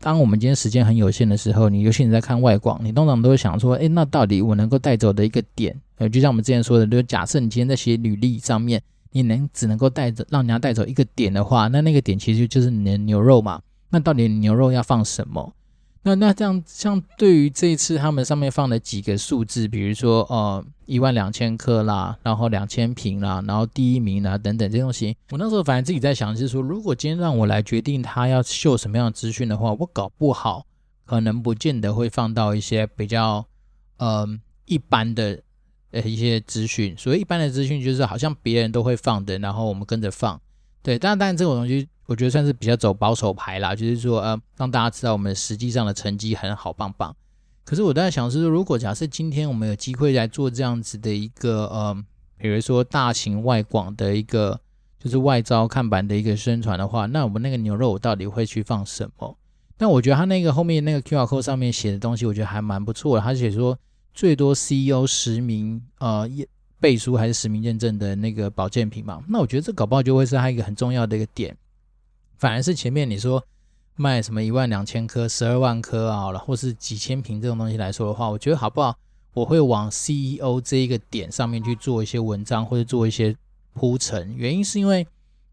[0.00, 13.60] 当我们今天时间很有限的时候，你尤其你在看外广，你通常都会想说，诶，那到底我能够带走的一个点，呃，就像我们之前说的，就假设你今天在写履历上面，你能只能够带着让人家带走一个点的话，那那个点其实就是你的牛肉嘛。
[13.90, 15.52] 那到底牛肉要放什么？
[16.02, 30.64] 那那这样像对于这一次他们上面放的几个数字，比如说呃一万两千颗啦，然后两千瓶啦，然后第一名啦等等这些东西，我那时候反正自己在想，就是说如果今天让我来决定他要秀什么样的资讯的话，我搞不好
[31.04, 33.44] 可能不见得会放到一些比较
[33.98, 34.26] 呃
[34.66, 35.42] 一般的
[35.90, 36.96] 呃一些资讯。
[36.96, 40.40] 所谓一般的资讯，就是好像别人都会放的，然后我们跟着放。
[40.82, 41.88] 对，当然当然这种东西。
[42.08, 47.14] 我觉得算是比较走保守牌啦，就是说，呃，让大家知道我们实际上的成绩很好，棒棒。
[47.64, 52.04] 可是我在想是说，如果假设今天我们有机会来做这样子的一个，呃，
[52.38, 54.58] 比如说大型外广的一个，
[54.98, 59.36] 就是外招看板的一个宣传的话，那我们那个牛肉到底会去放什么？
[59.76, 63.22] 那我觉得他那个后面那个 QR code 上面写的东西，我觉得还蛮不错的。
[63.22, 63.78] 他写说
[64.14, 66.26] 最多 CEO 实名，呃，
[66.80, 69.22] 背书还是实名认证的那个保健品嘛？
[69.28, 71.54] 那我觉得这搞不好就会是他一个很重要的一个点。
[72.38, 73.44] 反而是前面你说
[73.96, 78.96] 卖什么一万两千颗、十二万颗啊，或是几千瓶这种东西来说的话，我觉得好不好？
[79.34, 83.36] 我会往 CEO 这一个点上面去做一些文章，或者做一些
[83.74, 84.34] 铺陈。
[84.34, 85.06] 原因是因为，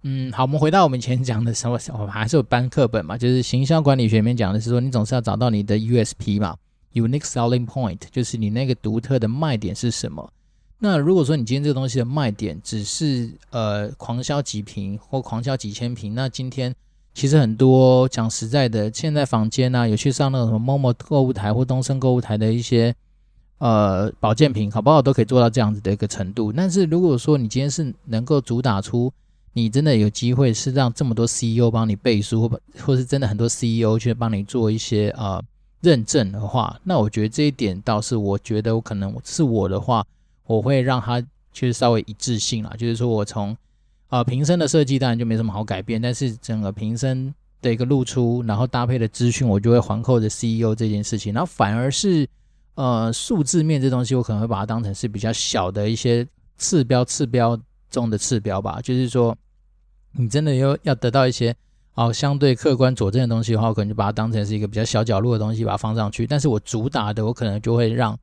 [0.03, 6.55] 嗯，好，我们回到我们以前讲的什么，我们还是有搬课本嘛，就是行销管理学里面讲的是说，你总是要找到你的 USP 嘛
[6.93, 10.31] ，Unique Selling Point，就是你那个独特的卖点是什么。
[10.77, 16.75] 那如果说你今天这个东西的卖点只是呃狂销几瓶或狂销几千瓶，那今天
[17.13, 22.93] 其实很多讲实在的，现在房间呢、啊、有去上那种什么 Momo 购物台或东升购物台的一些
[23.59, 26.51] 呃保健品，好不好都可以做到这样子的一个程度。
[26.51, 29.11] 但是如果说你今天是能够主打出
[29.53, 35.41] 你真的有机会是让这么多 CEO 帮你背书，或或是真的很多 CEO 去帮你做一些呃
[35.79, 40.05] 认证的话，那我觉得这一点倒是我觉得我可能是我的话。
[40.45, 41.19] 我会让它
[41.51, 43.55] 就是稍微一致性啦，就是说我从
[44.09, 52.27] 呃瓶身的设计当然就没什么好改变，但是整个瓶身的一个露出，然后搭配的资讯，我就会环扣着 CEO 这件事情，然后反而是
[52.75, 56.27] 呃数字面这东西，我可能会把它当成是比较小的一些
[56.57, 57.57] 次标，次标
[57.89, 59.35] 中的次标吧，就是说
[60.11, 61.55] 你真的要要得到一些
[61.95, 68.15] 哦相对客观佐证的东西的话，我可能就把它当成是一个比较小角落的东西，把它放上去，但是我主打的，我可能就会让。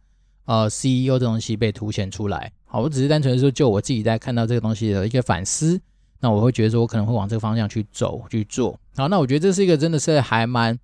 [0.44, 5.81] 呃，CEO 这东西被凸显出来，好，我只是单纯的说，就我自己在看到这个东西的一个反思，
[6.18, 8.76] 那我会觉得说，我可能会往这个方向去走去做。
[8.96, 10.76] 好，那我觉得这是一个真的是还蛮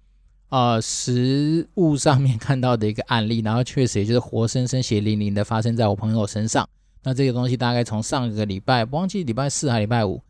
[0.51, 6.67] 呃实物上面看到的一个案例，然后确实也就是活生生血淋淋的发生在我朋友身上。
[7.03, 10.23] 那这个东西大概从上个礼拜，忘记礼拜四还礼拜五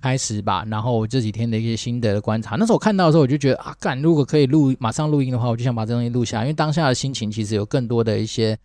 [0.00, 8.56] 开始吧，然后我这几天的一些心得的观察，那时候我看到的时候，我就觉得啊，干，如果可以录马上录音的话，我就想把这东西录下，因为当下的心情其实有更多的一些。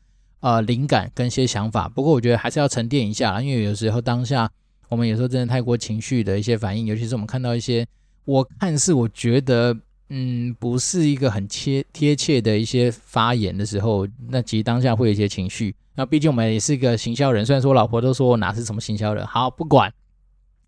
[0.44, 4.52] 呃，灵感跟一些想法，不过我觉得还是要沉淀一下，因为有时候当下
[4.90, 7.88] 我们有时候真的太过情绪的一些反应，尤其是我们看到一些
[8.26, 9.74] 我看似我觉得
[10.10, 15.74] 嗯不是一个很贴贴切的一些发言的时候，那其实当下会有一些情绪。
[15.96, 19.94] 那毕竟我们也是一个行销人，虽然说我老婆都说我哪是什么行销人，好不管，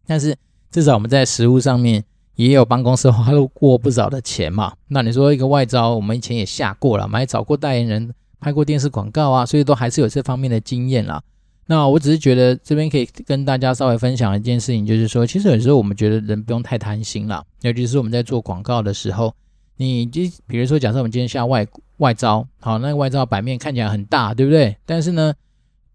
[0.07, 0.33] 但是
[0.71, 2.01] 至少我们在实物上面
[2.35, 4.73] 也有帮公司花过不少的钱嘛。
[4.88, 8.13] 那你说一个外招，我们以前也下过了，我们还找过代言人。
[8.39, 11.21] 拍过电视广告啊，所以都还是有这方面的经验啦。
[11.67, 19.33] 那我只是觉得这边可以跟大家稍微分享一件事情，就是说，其实有时候我们觉得人不用太贪心啦，尤其是我们在做广告的时候，
[19.77, 21.65] 你就比如说，假设我们今天下外
[21.97, 24.77] 外招，好，那个外招版面看起来很大，对不对？
[24.85, 25.33] 但是呢，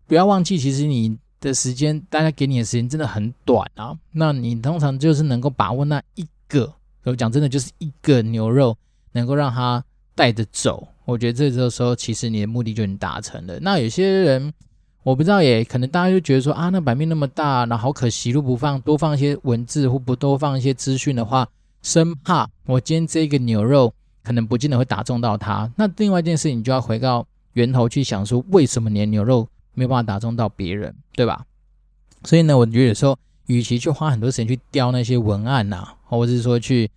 [0.08, 3.96] 不要忘记，其实你的时间，大家给你的时间真的很短啊。
[4.10, 6.72] 那你通常就是能够把握那一个，
[7.04, 8.76] 我讲真的，就是一个牛肉，
[9.12, 10.88] 能够让它带着走。
[11.04, 13.58] 我觉得这个时候，其实你的目的就已经达成了。
[13.60, 14.52] 那有些人，
[15.02, 21.48] 我不知道，也可能大家就觉得说啊，那版面那么大，那好可惜，如果不放多放一些文字，或不多放一些资讯的话，
[21.82, 23.92] 生怕我今天这个牛肉
[24.22, 25.70] 可能不见得会打中到他。
[25.76, 31.44] 那另外一件事情，你就要回到源头去想说，为什么你的牛肉没有办法打中到别人，对吧？
[32.24, 36.88] 所以呢，我觉得有时候，与其去花很多时间去雕那些文案呐、或者是说去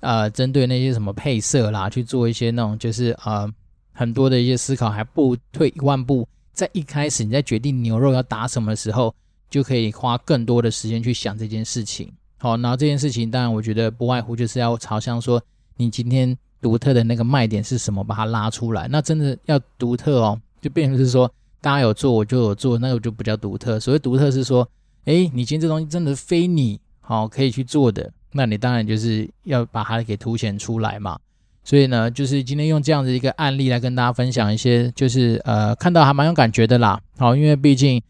[0.00, 3.52] 呃针对那些什么配色啦，去做一些那种就是呃。
[3.92, 9.12] 很多的一些思考，还不退一万步，在一开始你在决定牛肉要打什么的时候，
[9.50, 12.08] 就可以花更多的时间去想这件事情。
[12.36, 15.42] 好，然后这件事情当然我觉得不外乎就是要朝向说，
[15.76, 18.86] 你今天独特的那个卖点是什么，把它拉出来。
[18.86, 21.28] 那真的要独特哦，就变成是说
[21.60, 23.80] 大家有做我就有做，那个就比较独特。
[23.80, 24.64] 所谓独特是说，
[25.06, 31.18] 诶，你今天这东西真的非你好可以去做的，那你当然就是要把它给凸显出来嘛。
[31.64, 36.98] 所以呢，就是今天用这样的一个案例来跟大家分享一些，就是呃，看到还蛮有感觉的啦。
[37.18, 38.00] 好，因为毕竟，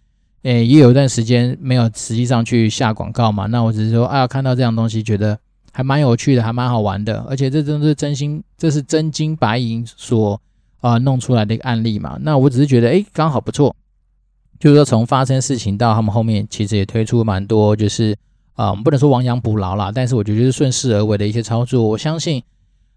[0.42, 3.46] 诶，也有一段时间没有实际上去下广告嘛。
[3.46, 5.36] 那我只是说，啊，看到这样东西，觉得
[5.72, 7.18] 还蛮有趣的，还蛮好玩的。
[7.28, 10.40] 而且这真的是真心，这是真金白银所
[10.80, 12.16] 啊、弄出来的一个案例嘛。
[12.22, 13.74] 那我只是觉得，诶，刚好不错。
[14.60, 18.16] 就是说，从发生事情到他们后面，其实也推出蛮多，就是
[18.58, 21.82] 啊、我们不能说亡羊补牢啦，但是我觉得就是顺势而为的一些操作。
[21.82, 22.42] 我相信。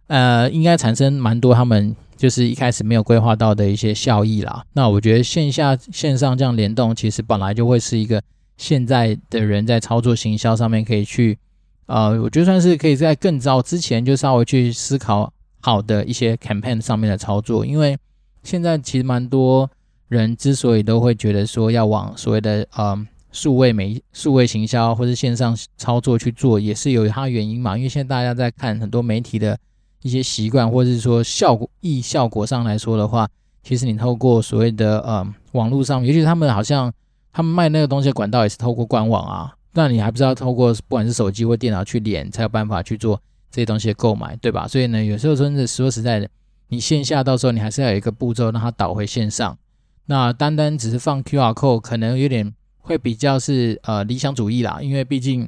[0.08, 4.62] 呃，应该产生蛮多他们就是一开始没有规划到的一些效益啦。
[4.74, 8.22] 那我觉得线下线上这样联动，其实本来就会是一个
[8.58, 11.40] 现在的人在操作行销上面可以去，
[11.86, 15.32] 呃，我觉得算是可以在更早之前就稍微去思考
[15.62, 17.66] 好的一些 campaign 上面的操作。
[17.66, 17.98] 因为
[18.44, 19.70] 现在其实蛮多
[20.10, 27.78] 人之所以都会觉得说要往所谓的呃数位媒数位行销或者线上操作去做，也是有它原因嘛。
[27.78, 29.58] 因为现在大家在看很多媒体的。
[30.04, 33.30] 一些习惯，或者是说效果、意效果上来说的话，
[33.62, 36.92] 其实你透过所谓的呃网络上，尤其是他们好像
[37.32, 43.22] 他们卖那个东西的管道也是透过官网啊，那你还不知道透过不管是手机或电脑去连，才有办法去做
[43.52, 44.68] 这些东西的购买，对吧？
[44.68, 46.28] 所以呢，有时候真的说实在的，
[46.70, 49.56] 你线下到时候你还是要有一个步骤让它导回线上。
[50.08, 52.52] 那单单只是放 QR code，可能有点
[52.82, 55.48] 会比较是呃理想主义啦，因为毕竟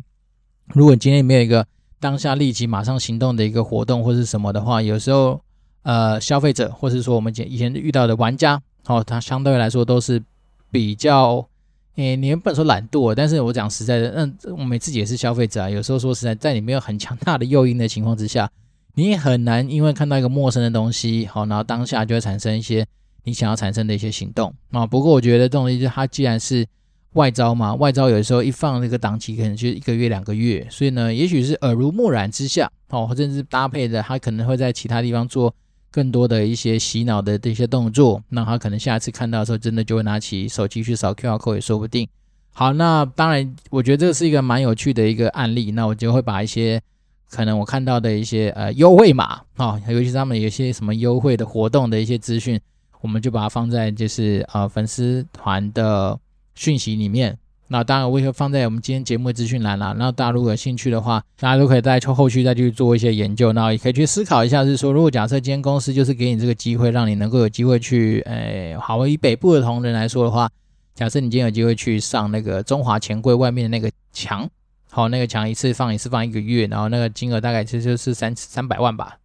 [0.67, 1.65] 如果今天没有一个
[1.99, 5.41] 当下立即马上行动的一个活动或是什么的话，有时候
[5.81, 10.23] 呃消费者或是说我们以前遇到的玩家，哦，他相对来说都是
[10.71, 11.47] 比较。
[11.95, 15.69] 诶，你也不能说懒惰，但是我讲实在的，嗯我们自己也是消费者啊。
[15.69, 18.49] 有时候说实在，在你没有很强大的诱因的情况之下，
[18.95, 22.83] 你也很难因为看到一个陌生的东西，好，然后当下就会产生一些
[23.25, 24.87] 你想要产生的一些行动啊。
[24.87, 26.65] 不过我觉得这种东西，它既然是
[27.13, 35.53] 外招嘛，外招有的时候一放那个档期，可能就一个月两个月，所以呢，也许是耳濡目染之下，哦，甚至搭配的，他可能会在其他地方做。
[35.95, 42.09] 更多的一些洗脑的这些动作，那他可能下次看到的时候，真的就会拿起手机去扫 QR code 也说不定。
[42.51, 45.69] 好，那当然，我觉得这是一个蛮有趣的一个案例。
[45.69, 46.81] 那我就会把一些
[47.29, 52.59] 可能我看到的一些呃优惠码、哦，尤其是他们有些什么优惠的活动的一些资讯，
[53.01, 56.19] 我们就把它放在就是呃粉丝团的
[56.55, 57.37] 讯息里面。
[57.69, 59.95] 那当然，我也会放在我们今天节目的资讯栏啦。
[59.97, 63.51] 那大家如果有兴趣的话，大家都可以在后续再去做一些研究。
[63.53, 70.47] 那也可以去思考一下，是说如果假设今天公司就是给你这个机会，让你能够有机会去，诶，好，以北部的同仁来说的话，
[70.93, 74.47] 假设你今天有机会去上那个中华钱柜外面的那个墙，
[74.91, 79.17] 好，那个墙一次放一次放一个月，然后那个金额大概其实就是三三百万吧，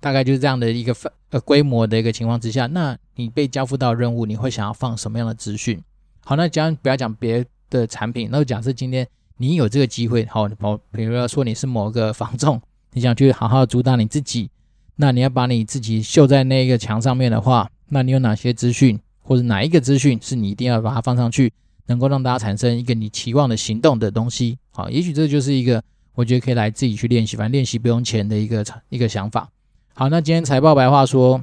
[0.00, 5.80] 大概就是这样的一个分呃规模的一个情况之下，那你被交付到任务，你会想要放什么样的资讯？
[6.24, 7.44] 好，那讲不要讲别。
[7.72, 9.08] 的产品，那假设今天
[9.38, 12.60] 你有这个机会，好，某比如说你是某个房仲，
[12.92, 14.50] 你想去好好主打你自己，
[14.96, 21.50] 那你要把你自己绣在那个墙上面的话，那你有哪些资讯，或者哪一个资讯是你一定要把它放上去，
[21.86, 24.58] 能够让大家产生一个你期望的行动的东西？
[24.72, 25.82] 好，也许这就是一个
[26.14, 29.48] 我觉得可以来自己去练习，反正练习不用钱的一个一个想法。
[29.94, 31.42] 好，那今天财报白话说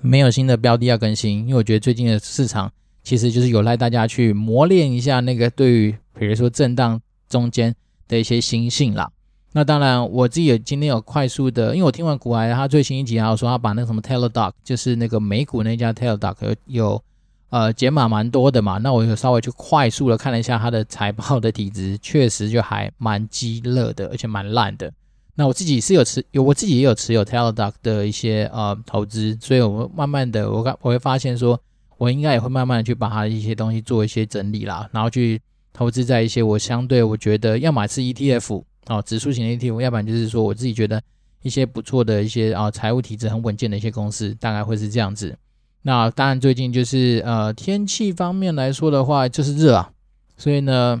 [0.00, 2.72] 没有新的标的要更新，因为我觉得最近的市场。
[3.04, 7.72] 其实就是有赖大家去磨练一下那个对于比如说震荡中间
[8.08, 9.10] 的一些心性啦。
[9.52, 17.02] 那当然，我自己也今天有快速的，因为我听完股癌他最新一集啊，说他把那个什么 Teladoc，就是那个美股那家 Teladoc 有有
[17.50, 18.78] 呃减码蛮多的嘛。
[18.78, 24.92] 那我有稍微去快速的看了一下他的财报的体质， 确实就还蛮鸡肋的，而且蛮烂的。
[25.36, 31.60] 那我自己是有持有，我自己也有持有 Teladoc 的一些呃投资，所以我慢慢的我我会发现说。
[31.96, 35.40] 我应该也会慢慢的去把它一些东西做一些整理啦，然后去
[35.72, 41.02] 投资在一些我相对我觉得要么是 ETF 哦，指数型的 ETF，要不然就是说我自己觉得
[41.42, 45.36] 一些不错的一些啊财务体制很稳健的一些公司，大概会是这样子。
[45.82, 49.90] 那当然最近就是呃天气方面来说的话就是热啊，
[50.36, 51.00] 所以呢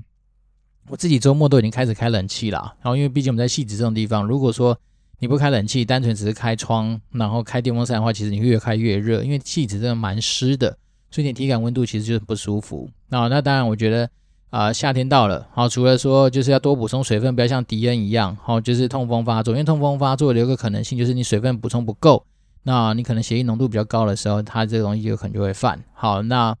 [0.88, 2.74] 我自己周末都已经开始开冷气啦。
[2.82, 4.78] 然后因为毕竟我们在汐止这种地方，如果说
[5.20, 10.76] 你不开冷气，单纯只是开窗，然后开电风扇的话，其实你会越开越热，因为汐止真的蛮湿的。
[11.14, 12.90] 所以你体感温度其实就是不舒服。
[13.08, 14.04] 那那当然，我觉得
[14.50, 19.54] 啊、呃，夏天到了，好，除了说就是要多补充水分，不要像迪恩一样，好，就是痛风发作。
[19.54, 22.26] 因为痛风发作的有个可能性就是你水分补充不够，
[22.64, 25.80] 那你可能血液浓度比较高的时候，它这个东西有可能就会犯。
[25.92, 26.52] 好，那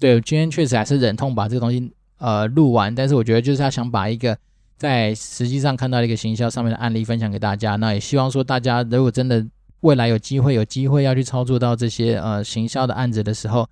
[0.00, 4.36] 对，今天确实还是忍痛把这个东西呃录完，但是我觉得就是他想把一个
[4.76, 7.76] 在实际上看到一个行销上面的案例分享给大家。
[7.76, 9.46] 那也希望说大家如果真的
[9.82, 13.68] 未来有机会有机会要去操作到这些呃行销的案子的时候，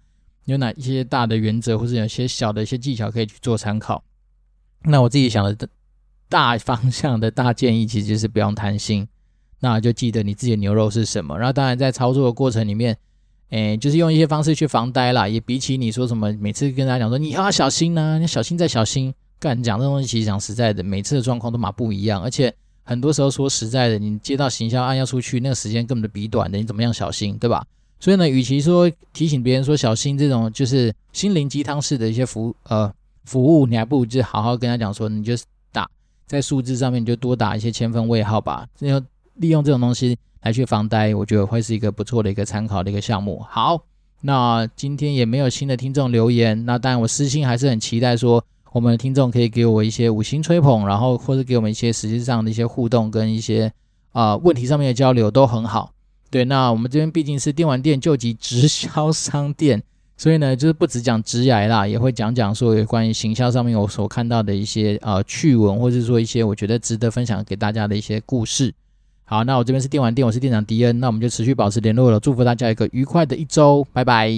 [0.47, 4.03] 有哪一些大的原则，或者有些小的一些技巧可以去做参考？
[4.85, 5.69] 那我自己想的
[6.29, 9.07] 大方向的大建议，其实就是不用贪心，
[9.61, 11.39] 那就记得你自己的牛肉是什么。
[11.39, 12.97] 然后当然在操作的过程里面，
[13.51, 15.29] 诶，就是用一些方式去防呆啦。
[15.29, 22.23] 也比起你说什么，每次跟大家讲说你要小心呐、你小心再小心，干讲这东西，其实讲实在的，每次的状况都嘛不一样。
[22.23, 27.67] 而且很多时候说实在的，你接到行销案要出去，那个时间根本就比短的，你怎么样小心，对吧？
[28.01, 32.91] 所以呢，与其说提醒别人说小心这种就是心灵鸡汤式的一些服呃
[33.27, 35.35] 服务，你还不如就好好跟他讲说，你就
[35.71, 35.89] 打
[36.27, 38.67] 在数字上面，你就多打一些千分位号吧。
[38.79, 43.45] 然后利用这种东西来去防呆，我觉得会是一个不错的一个参考的一个项目。
[43.49, 43.79] 好，
[44.23, 48.43] 那今天也没有新的听众留言，那当然我私心还是很期待说，
[48.73, 53.71] 我们的听众可以给我一些五星吹捧，然后或者给我们一些实际上的一些互动跟一些
[54.13, 55.93] 啊、问题上面的交流都很好。
[56.31, 59.83] 对，那我们这边毕竟是电玩店救急直销商店，
[60.17, 68.73] 所以呢，就是不只讲直癌啦，也会讲讲说有关于行销上面我所看到的一些呃趣闻，或者是说一些我觉得值得分享给大家的一些故事。
[69.25, 74.31] 好，那我这边是电玩店，我是店长迪恩，那我们就持续保持联络了，祝福大家一个愉快的一周，拜拜。